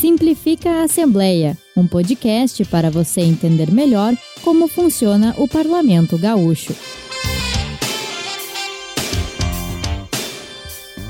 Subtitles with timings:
[0.00, 6.74] Simplifica a Assembleia, um podcast para você entender melhor como funciona o Parlamento Gaúcho.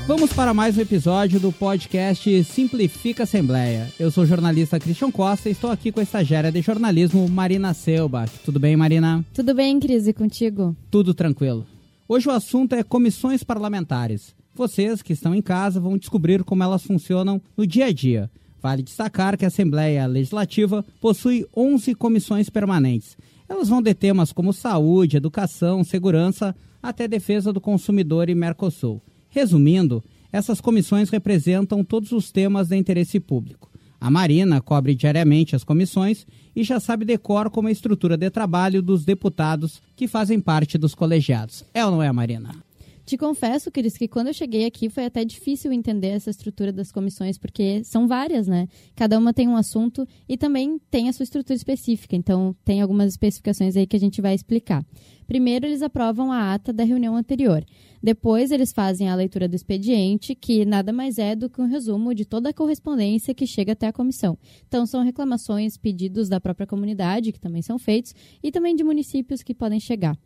[0.05, 3.87] Vamos para mais um episódio do podcast Simplifica Assembleia.
[3.97, 7.73] Eu sou o jornalista Christian Costa e estou aqui com a estagiária de jornalismo Marina
[7.73, 8.29] Selbach.
[8.43, 9.23] Tudo bem, Marina?
[9.33, 10.75] Tudo bem, Cris, e contigo?
[10.89, 11.65] Tudo tranquilo.
[12.09, 14.35] Hoje o assunto é comissões parlamentares.
[14.53, 18.29] Vocês que estão em casa vão descobrir como elas funcionam no dia a dia.
[18.61, 23.17] Vale destacar que a Assembleia Legislativa possui 11 comissões permanentes.
[23.49, 29.01] Elas vão ter temas como saúde, educação, segurança, até defesa do consumidor e Mercosul.
[29.29, 33.69] Resumindo, essas comissões representam todos os temas de interesse público.
[33.99, 36.25] A Marina cobre diariamente as comissões
[36.55, 40.77] e já sabe decor como é a estrutura de trabalho dos deputados que fazem parte
[40.77, 41.63] dos colegiados.
[41.73, 42.55] É ou não é, Marina?
[43.05, 46.91] Te confesso, Cris, que quando eu cheguei aqui foi até difícil entender essa estrutura das
[46.91, 48.67] comissões, porque são várias, né?
[48.95, 52.15] Cada uma tem um assunto e também tem a sua estrutura específica.
[52.15, 54.85] Então, tem algumas especificações aí que a gente vai explicar.
[55.31, 57.63] Primeiro, eles aprovam a ata da reunião anterior.
[58.03, 62.13] Depois, eles fazem a leitura do expediente, que nada mais é do que um resumo
[62.13, 64.37] de toda a correspondência que chega até a comissão.
[64.67, 68.13] Então, são reclamações, pedidos da própria comunidade, que também são feitos,
[68.43, 70.17] e também de municípios que podem chegar.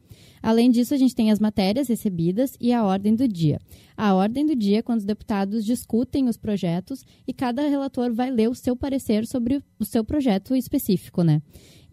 [0.42, 3.60] Além disso, a gente tem as matérias recebidas e a ordem do dia.
[3.96, 8.32] A ordem do dia é quando os deputados discutem os projetos e cada relator vai
[8.32, 11.44] ler o seu parecer sobre o seu projeto específico, né?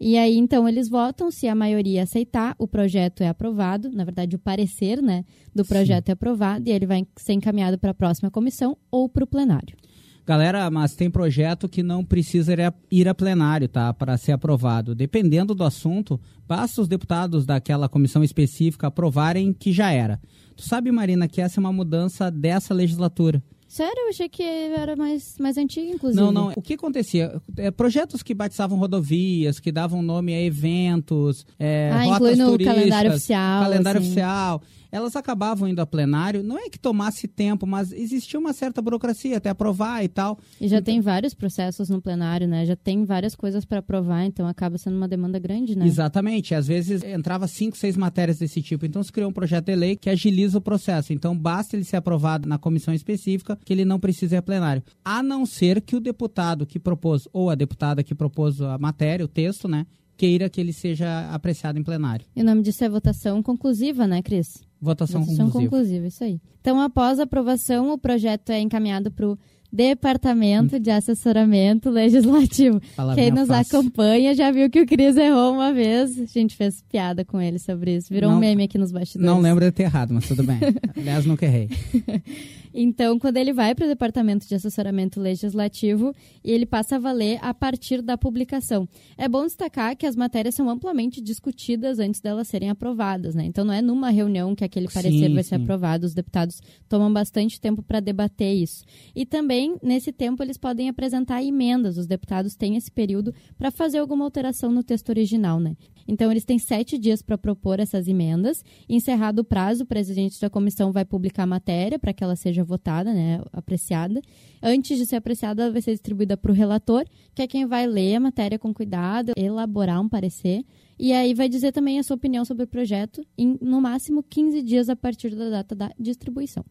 [0.05, 4.35] E aí, então, eles votam, se a maioria aceitar, o projeto é aprovado, na verdade,
[4.35, 5.23] o parecer né,
[5.55, 6.11] do projeto Sim.
[6.11, 9.77] é aprovado, e ele vai ser encaminhado para a próxima comissão ou para o plenário.
[10.25, 12.53] Galera, mas tem projeto que não precisa
[12.91, 13.93] ir a plenário, tá?
[13.93, 14.93] Para ser aprovado.
[14.93, 20.19] Dependendo do assunto, basta os deputados daquela comissão específica aprovarem que já era.
[20.57, 23.41] Tu sabe, Marina, que essa é uma mudança dessa legislatura.
[23.73, 24.03] Sério?
[24.03, 26.21] Eu achei que era mais, mais antigo, inclusive.
[26.21, 26.53] Não, não.
[26.55, 27.41] O que acontecia?
[27.57, 33.09] É, projetos que batizavam rodovias, que davam nome a eventos, é, ah, rotas no calendário
[33.09, 33.63] oficial.
[33.63, 34.09] Calendário assim.
[34.09, 34.61] oficial
[34.93, 36.43] elas acabavam indo a plenário.
[36.43, 40.37] Não é que tomasse tempo, mas existia uma certa burocracia até aprovar e tal.
[40.61, 40.93] E já então...
[40.93, 42.63] tem vários processos no plenário, né?
[42.63, 45.87] Já tem várias coisas para aprovar, então acaba sendo uma demanda grande, né?
[45.87, 46.53] Exatamente.
[46.53, 48.85] Às vezes entrava cinco, seis matérias desse tipo.
[48.85, 51.11] Então se criou um projeto de lei que agiliza o processo.
[51.11, 54.83] Então basta ele ser aprovado na comissão específica que ele não precisa ir a plenário.
[55.03, 59.25] A não ser que o deputado que propôs, ou a deputada que propôs a matéria,
[59.25, 59.87] o texto, né?
[60.17, 62.25] Queira que ele seja apreciado em plenário.
[62.35, 64.61] E o nome disso é votação conclusiva, né, Cris?
[64.79, 65.71] Votação, Votação conclusiva.
[65.71, 66.41] conclusiva, isso aí.
[66.61, 69.37] Então, após a aprovação, o projeto é encaminhado para o
[69.71, 72.79] Departamento de Assessoramento Legislativo.
[73.15, 73.79] Quem nos fácil.
[73.79, 76.19] acompanha já viu que o Cris errou uma vez.
[76.19, 78.13] A gente fez piada com ele sobre isso.
[78.13, 79.25] Virou não, um meme aqui nos bastidores.
[79.25, 80.59] Não lembro de ter errado, mas tudo bem.
[80.95, 81.69] Aliás, nunca errei.
[82.73, 86.13] Então, quando ele vai para o Departamento de Assessoramento Legislativo,
[86.43, 88.87] ele passa a valer a partir da publicação.
[89.17, 93.45] É bom destacar que as matérias são amplamente discutidas antes delas serem aprovadas, né?
[93.45, 95.63] Então, não é numa reunião que aquele parecer sim, vai ser sim.
[95.63, 96.05] aprovado.
[96.05, 98.83] Os deputados tomam bastante tempo para debater isso.
[99.15, 101.97] E também, nesse tempo, eles podem apresentar emendas.
[101.97, 105.75] Os deputados têm esse período para fazer alguma alteração no texto original, né?
[106.07, 108.63] Então, eles têm sete dias para propor essas emendas.
[108.87, 112.63] Encerrado o prazo, o presidente da comissão vai publicar a matéria para que ela seja
[112.63, 114.21] votada, né, apreciada.
[114.61, 117.87] Antes de ser apreciada, ela vai ser distribuída para o relator, que é quem vai
[117.87, 120.63] ler a matéria com cuidado, elaborar um parecer.
[120.97, 124.61] E aí vai dizer também a sua opinião sobre o projeto em, no máximo, 15
[124.61, 126.63] dias a partir da data da distribuição.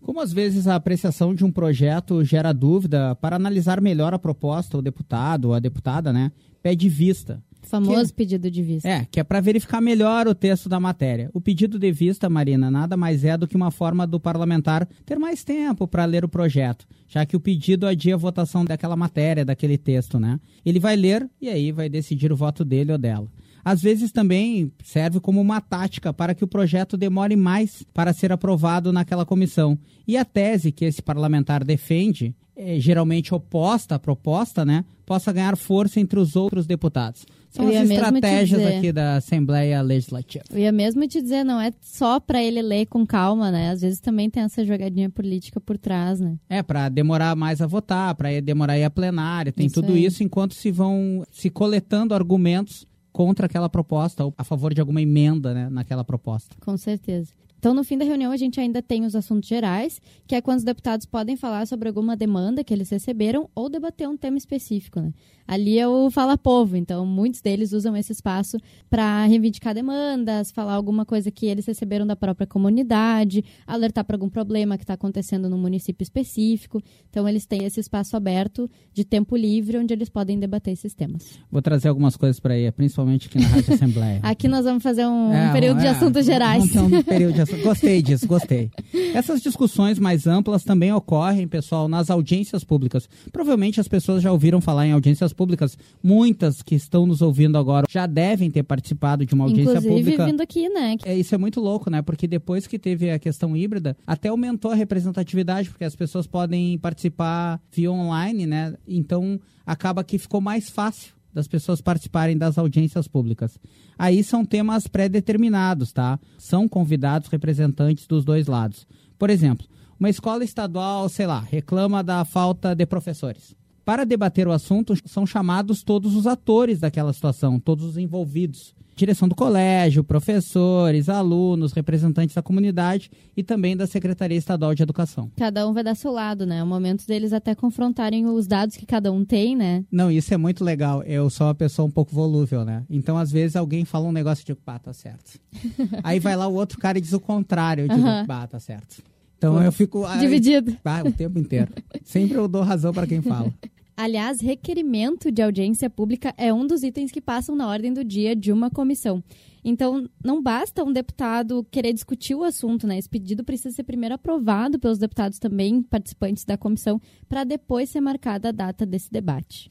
[0.00, 4.76] Como às vezes a apreciação de um projeto gera dúvida, para analisar melhor a proposta,
[4.76, 6.32] o deputado ou a deputada, né,
[6.62, 7.42] pede vista.
[7.62, 8.88] Famoso que, pedido de vista.
[8.88, 11.30] É, que é para verificar melhor o texto da matéria.
[11.34, 15.18] O pedido de vista, Marina, nada mais é do que uma forma do parlamentar ter
[15.18, 19.44] mais tempo para ler o projeto, já que o pedido adia a votação daquela matéria,
[19.44, 20.40] daquele texto, né?
[20.64, 23.28] Ele vai ler e aí vai decidir o voto dele ou dela.
[23.64, 28.32] Às vezes também serve como uma tática para que o projeto demore mais para ser
[28.32, 29.78] aprovado naquela comissão.
[30.06, 35.56] E a tese que esse parlamentar defende, é, geralmente oposta à proposta, né, possa ganhar
[35.56, 37.24] força entre os outros deputados.
[37.50, 40.44] São as estratégias aqui da Assembleia Legislativa.
[40.50, 43.70] Eu ia mesmo te dizer, não é só para ele ler com calma, né?
[43.70, 46.36] Às vezes também tem essa jogadinha política por trás, né?
[46.48, 49.94] É, para demorar mais a votar, para demorar a ir à plenária, tem isso tudo
[49.94, 50.04] aí.
[50.04, 55.00] isso enquanto se vão se coletando argumentos contra aquela proposta ou a favor de alguma
[55.00, 56.56] emenda né, naquela proposta.
[56.60, 57.32] Com certeza.
[57.58, 60.58] Então, no fim da reunião, a gente ainda tem os assuntos gerais, que é quando
[60.58, 65.00] os deputados podem falar sobre alguma demanda que eles receberam ou debater um tema específico.
[65.00, 65.12] Né?
[65.46, 68.58] Ali é o Fala Povo, então muitos deles usam esse espaço
[68.88, 74.28] para reivindicar demandas, falar alguma coisa que eles receberam da própria comunidade, alertar para algum
[74.28, 76.80] problema que está acontecendo no município específico.
[77.10, 81.38] Então, eles têm esse espaço aberto de tempo livre, onde eles podem debater esses temas.
[81.50, 84.20] Vou trazer algumas coisas para aí, principalmente aqui na Rádio Assembleia.
[84.22, 86.76] aqui nós vamos fazer um, é, um período é, de assuntos gerais.
[86.76, 88.70] Um, um período de Gostei disso, gostei.
[89.14, 93.08] Essas discussões mais amplas também ocorrem, pessoal, nas audiências públicas.
[93.32, 95.76] Provavelmente as pessoas já ouviram falar em audiências públicas.
[96.02, 100.26] Muitas que estão nos ouvindo agora já devem ter participado de uma audiência Inclusive, pública.
[100.26, 100.96] vindo aqui, né?
[101.04, 102.02] É, isso é muito louco, né?
[102.02, 106.78] Porque depois que teve a questão híbrida, até aumentou a representatividade, porque as pessoas podem
[106.78, 108.74] participar via online, né?
[108.86, 113.58] Então acaba que ficou mais fácil das pessoas participarem das audiências públicas.
[113.98, 116.18] Aí são temas pré-determinados, tá?
[116.38, 118.86] São convidados representantes dos dois lados.
[119.18, 119.66] Por exemplo,
[119.98, 123.56] uma escola estadual, sei lá, reclama da falta de professores.
[123.88, 129.28] Para debater o assunto, são chamados todos os atores daquela situação, todos os envolvidos direção
[129.28, 135.30] do colégio, professores, alunos, representantes da comunidade e também da Secretaria Estadual de Educação.
[135.36, 136.58] Cada um vai dar seu lado, né?
[136.58, 139.84] É o momento deles até confrontarem os dados que cada um tem, né?
[139.90, 141.00] Não, isso é muito legal.
[141.04, 142.84] Eu sou uma pessoa um pouco volúvel, né?
[142.90, 145.38] Então, às vezes, alguém fala um negócio e digo, pá, tá certo.
[146.02, 147.84] Aí vai lá o outro cara e diz o contrário.
[147.84, 148.26] Eu digo, uhum.
[148.26, 149.00] pá, tá certo.
[149.38, 150.04] Então eu fico.
[150.18, 150.76] Dividido.
[151.06, 151.72] O tempo inteiro.
[152.02, 153.54] Sempre eu dou razão para quem fala.
[154.00, 158.36] Aliás, requerimento de audiência pública é um dos itens que passam na ordem do dia
[158.36, 159.20] de uma comissão.
[159.64, 162.96] Então, não basta um deputado querer discutir o assunto, né?
[162.96, 168.00] Esse pedido precisa ser primeiro aprovado pelos deputados também, participantes da comissão, para depois ser
[168.00, 169.68] marcada a data desse debate.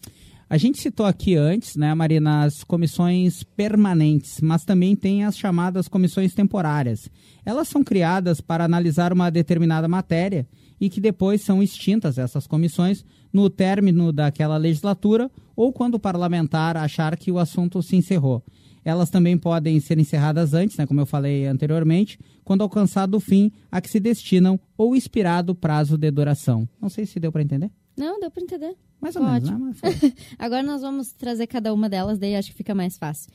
[0.50, 5.88] A gente citou aqui antes, né, Marina, as comissões permanentes, mas também tem as chamadas
[5.88, 7.10] comissões temporárias.
[7.46, 10.46] Elas são criadas para analisar uma determinada matéria
[10.80, 16.78] e que depois são extintas essas comissões no término daquela legislatura ou quando o parlamentar
[16.78, 18.44] achar que o assunto se encerrou.
[18.86, 23.52] Elas também podem ser encerradas antes, né, como eu falei anteriormente, quando alcançado o fim
[23.70, 26.68] a que se destinam ou expirado o prazo de duração.
[26.82, 27.70] Não sei se deu para entender.
[27.98, 28.76] Não, deu para entender.
[29.02, 29.60] Mais ou Ótimo.
[29.60, 30.14] menos, né?
[30.40, 33.30] Agora nós vamos trazer cada uma delas, daí acho que fica mais fácil.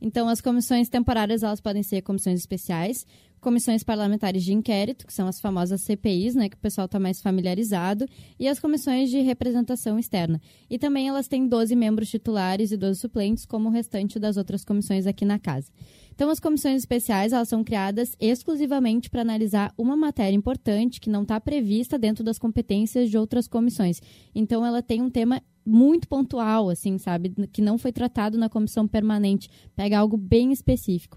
[0.00, 3.06] Então, as comissões temporárias elas podem ser comissões especiais,
[3.46, 7.22] comissões parlamentares de inquérito, que são as famosas CPIs, né, que o pessoal está mais
[7.22, 8.04] familiarizado,
[8.40, 10.40] e as comissões de representação externa.
[10.68, 14.64] E também elas têm 12 membros titulares e 12 suplentes, como o restante das outras
[14.64, 15.70] comissões aqui na casa.
[16.12, 21.22] Então, as comissões especiais elas são criadas exclusivamente para analisar uma matéria importante que não
[21.22, 24.02] está prevista dentro das competências de outras comissões.
[24.34, 28.88] Então, ela tem um tema muito pontual, assim, sabe, que não foi tratado na comissão
[28.88, 29.48] permanente.
[29.76, 31.16] Pega algo bem específico.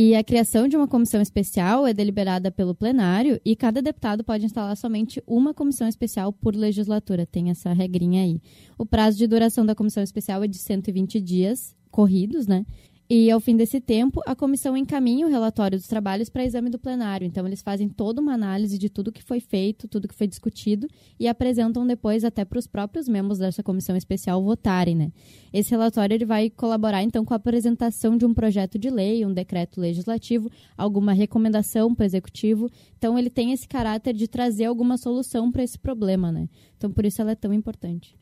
[0.00, 4.44] E a criação de uma comissão especial é deliberada pelo plenário e cada deputado pode
[4.44, 7.26] instalar somente uma comissão especial por legislatura.
[7.26, 8.40] Tem essa regrinha aí.
[8.78, 12.64] O prazo de duração da comissão especial é de 120 dias corridos, né?
[13.10, 16.78] E, ao fim desse tempo, a comissão encaminha o relatório dos trabalhos para exame do
[16.78, 17.26] plenário.
[17.26, 20.86] Então, eles fazem toda uma análise de tudo que foi feito, tudo que foi discutido
[21.18, 24.94] e apresentam depois até para os próprios membros dessa comissão especial votarem.
[24.94, 25.10] Né?
[25.54, 29.32] Esse relatório ele vai colaborar, então, com a apresentação de um projeto de lei, um
[29.32, 32.70] decreto legislativo, alguma recomendação para o executivo.
[32.98, 36.30] Então, ele tem esse caráter de trazer alguma solução para esse problema.
[36.30, 36.46] Né?
[36.76, 38.14] Então, por isso ela é tão importante.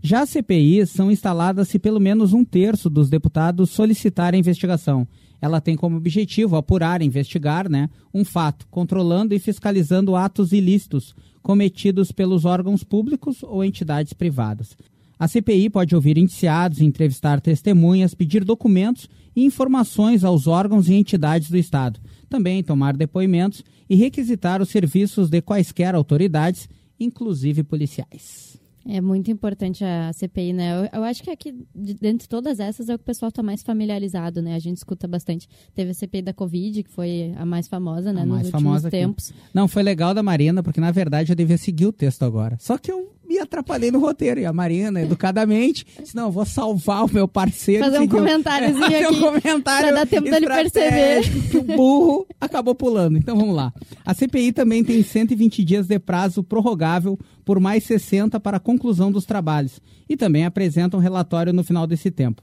[0.00, 5.06] Já as CPIs são instaladas se pelo menos um terço dos deputados solicitar a investigação.
[5.40, 12.12] Ela tem como objetivo apurar, investigar né, um fato, controlando e fiscalizando atos ilícitos cometidos
[12.12, 14.76] pelos órgãos públicos ou entidades privadas.
[15.18, 21.50] A CPI pode ouvir indiciados, entrevistar testemunhas, pedir documentos e informações aos órgãos e entidades
[21.50, 26.68] do Estado, também tomar depoimentos e requisitar os serviços de quaisquer autoridades,
[27.00, 28.57] inclusive policiais.
[28.88, 30.88] É muito importante a CPI, né?
[30.92, 33.62] Eu, eu acho que aqui, dentre todas essas, é o que o pessoal está mais
[33.62, 34.54] familiarizado, né?
[34.54, 35.46] A gente escuta bastante.
[35.74, 38.22] Teve a CPI da Covid, que foi a mais famosa, né?
[38.22, 39.30] A Nos últimos tempos.
[39.30, 39.40] Aqui.
[39.52, 42.56] Não, foi legal da Marina, porque na verdade eu devia seguir o texto agora.
[42.58, 44.40] Só que eu atrapalhei no roteiro.
[44.40, 47.84] E a Marina, educadamente, disse: não, vou salvar o meu parceiro.
[47.84, 49.14] Fazer um comentáriozinho é, aqui.
[49.14, 49.88] um comentário.
[49.88, 51.48] Pra dar tempo dele perceber.
[51.50, 53.18] Que o burro acabou pulando.
[53.18, 53.72] Então vamos lá.
[54.04, 59.10] A CPI também tem 120 dias de prazo prorrogável por mais 60 para a conclusão
[59.10, 59.80] dos trabalhos.
[60.08, 62.42] E também apresenta um relatório no final desse tempo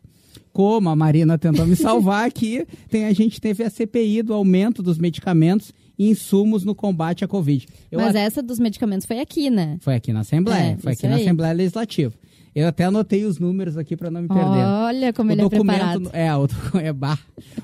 [0.56, 4.82] como a Marina tentou me salvar aqui, tem, a gente teve a CPI do aumento
[4.82, 7.68] dos medicamentos e insumos no combate à Covid.
[7.92, 9.78] Eu Mas essa dos medicamentos foi aqui, né?
[9.82, 11.12] Foi aqui na Assembleia, é, foi aqui aí.
[11.12, 12.14] na Assembleia Legislativa.
[12.56, 14.64] Eu até anotei os números aqui para não me perder.
[14.66, 16.10] Olha como o ele documento, é preparado.
[16.14, 16.48] É, o,
[16.80, 17.20] é bar.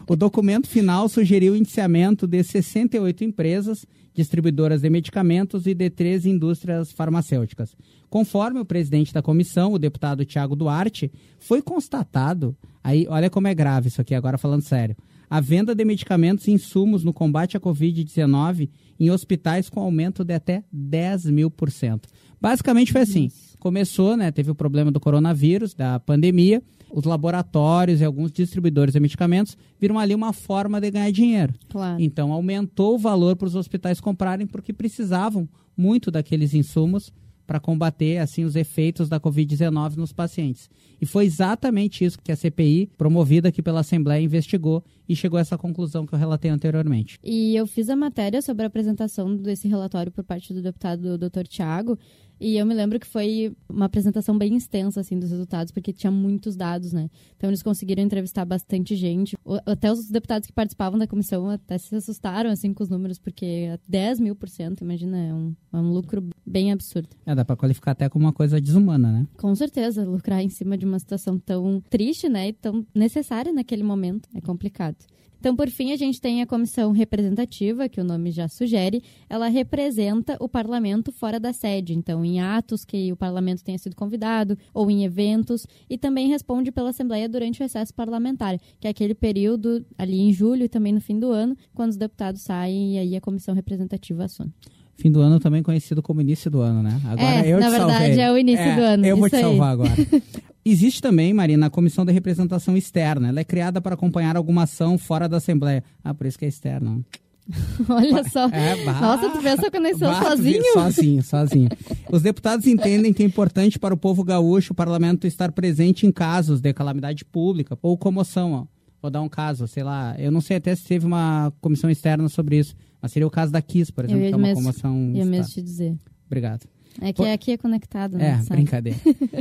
[0.05, 6.25] o documento final sugeriu o indiciamento de 68 empresas distribuidoras de medicamentos e de três
[6.25, 7.75] indústrias farmacêuticas.
[8.09, 11.09] Conforme o presidente da comissão, o deputado Tiago Duarte,
[11.39, 14.97] foi constatado, aí olha como é grave isso aqui, agora falando sério,
[15.31, 18.69] a venda de medicamentos e insumos no combate à Covid-19
[19.00, 22.09] em hospitais com aumento de até 10 mil por cento.
[22.41, 26.61] Basicamente foi assim, começou, né, teve o problema do coronavírus, da pandemia,
[26.91, 31.53] os laboratórios e alguns distribuidores de medicamentos viram ali uma forma de ganhar dinheiro.
[31.69, 32.01] Claro.
[32.01, 35.47] Então aumentou o valor para os hospitais comprarem porque precisavam
[35.77, 37.09] muito daqueles insumos
[37.51, 40.70] para combater assim os efeitos da Covid-19 nos pacientes.
[41.01, 45.41] E foi exatamente isso que a CPI, promovida aqui pela Assembleia, investigou e chegou a
[45.41, 47.20] essa conclusão que eu relatei anteriormente.
[47.22, 51.43] E eu fiz a matéria sobre a apresentação desse relatório por parte do deputado Dr.
[51.46, 52.00] Tiago,
[52.41, 56.10] e eu me lembro que foi uma apresentação bem extensa, assim, dos resultados, porque tinha
[56.10, 57.07] muitos dados, né?
[57.38, 59.38] Então eles conseguiram entrevistar bastante gente.
[59.63, 63.79] Até os deputados que participavam da comissão até se assustaram, assim, com os números, porque
[63.88, 67.10] 10 mil por cento, imagina, é um, é um lucro bem absurdo.
[67.27, 69.27] É, dá para qualificar até como uma coisa desumana, né?
[69.38, 72.48] Com certeza, lucrar em cima de uma situação tão triste, né?
[72.48, 74.27] E tão necessária naquele momento.
[74.33, 74.98] É complicado.
[75.41, 79.48] Então, por fim, a gente tem a comissão representativa, que o nome já sugere, ela
[79.48, 84.55] representa o parlamento fora da sede, então em atos que o parlamento tenha sido convidado
[84.71, 89.15] ou em eventos, e também responde pela Assembleia durante o recesso parlamentar, que é aquele
[89.15, 93.00] período ali em julho e também no fim do ano, quando os deputados saem e
[93.00, 94.53] aí a comissão representativa assume.
[94.95, 97.01] Fim do ano também conhecido como início do ano, né?
[97.03, 98.19] Agora é, eu na verdade salvei.
[98.19, 99.05] é o início é, do ano.
[99.07, 99.41] Eu vou te aí.
[99.41, 99.91] salvar agora.
[100.63, 103.30] Existe também, Marina, a Comissão de Representação Externa.
[103.30, 105.84] Ela é criada para acompanhar alguma ação fora da Assembleia.
[106.03, 107.03] Ah, por isso que é externa.
[107.89, 108.48] Olha só.
[108.50, 110.74] É, bah, Nossa, tu fez essa conexão bah, sozinho?
[110.74, 111.70] Sozinho, sozinho.
[112.12, 116.12] Os deputados entendem que é importante para o povo gaúcho o parlamento estar presente em
[116.12, 118.53] casos de calamidade pública ou comoção.
[118.53, 118.65] Ó.
[119.01, 122.30] Vou dar um caso, sei lá, eu não sei até se teve uma comissão externa
[122.30, 125.12] sobre isso, mas seria o caso da KISS, por exemplo, que é uma mesmo, comoção.
[125.15, 125.98] Eu mesmo te dizer.
[126.27, 126.68] Obrigado.
[127.00, 128.39] É que aqui é conectado, né?
[128.39, 128.62] É, sabe?
[128.62, 129.00] brincadeira.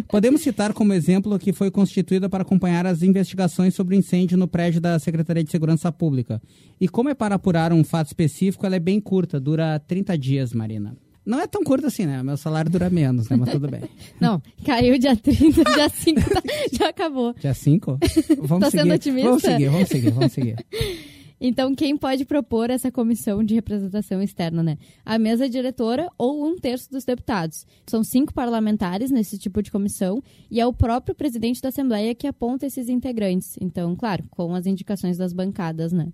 [0.09, 4.47] Podemos citar como exemplo que foi constituída para acompanhar as investigações sobre o incêndio no
[4.47, 6.41] prédio da Secretaria de Segurança Pública.
[6.81, 10.53] E como é para apurar um fato específico, ela é bem curta, dura 30 dias,
[10.53, 10.97] Marina.
[11.25, 12.23] Não é tão curta assim, né?
[12.23, 13.37] Meu salário dura menos, né?
[13.37, 13.83] Mas tudo bem.
[14.19, 16.43] Não, caiu dia 30, dia 5 tá,
[16.73, 17.35] já acabou.
[17.35, 17.99] Dia 5?
[18.43, 18.83] Vamos tá seguir.
[18.83, 19.29] sendo otimista?
[19.29, 20.57] Vamos seguir, vamos seguir, vamos seguir.
[21.41, 24.77] Então, quem pode propor essa comissão de representação externa, né?
[25.07, 27.67] A mesa diretora ou um terço dos deputados.
[27.87, 32.27] São cinco parlamentares nesse tipo de comissão e é o próprio presidente da Assembleia que
[32.27, 33.57] aponta esses integrantes.
[33.59, 36.13] Então, claro, com as indicações das bancadas, né?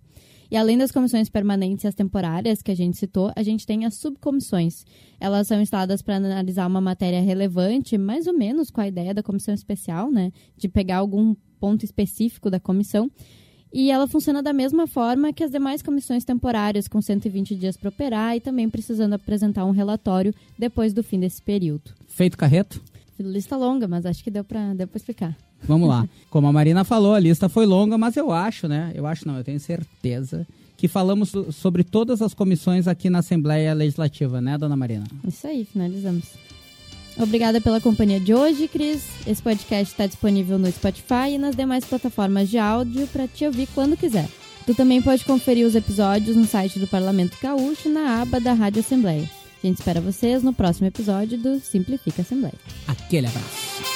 [0.49, 3.85] E além das comissões permanentes e as temporárias que a gente citou, a gente tem
[3.85, 4.85] as subcomissões.
[5.19, 9.25] Elas são instaladas para analisar uma matéria relevante, mais ou menos com a ideia da
[9.25, 10.31] comissão especial, né?
[10.57, 13.11] De pegar algum ponto específico da comissão
[13.79, 17.91] e ela funciona da mesma forma que as demais comissões temporárias, com 120 dias para
[17.91, 21.91] operar e também precisando apresentar um relatório depois do fim desse período.
[22.09, 22.81] Feito carreto?
[23.21, 25.37] Lista longa, mas acho que deu para deu explicar.
[25.63, 26.09] Vamos lá.
[26.31, 28.93] Como a Marina falou, a lista foi longa, mas eu acho, né?
[28.95, 33.75] Eu acho não, eu tenho certeza que falamos sobre todas as comissões aqui na Assembleia
[33.75, 35.05] Legislativa, né, dona Marina?
[35.27, 36.25] Isso aí, finalizamos.
[37.19, 39.03] Obrigada pela companhia de hoje, Cris.
[39.27, 43.67] Esse podcast está disponível no Spotify e nas demais plataformas de áudio para te ouvir
[43.75, 44.29] quando quiser.
[44.67, 48.81] Tu também pode conferir os episódios no site do Parlamento Gaúcho na aba da Rádio
[48.81, 49.29] Assembleia.
[49.63, 52.55] A gente espera vocês no próximo episódio do Simplifica Assembleia.
[52.87, 53.96] Aquele abraço.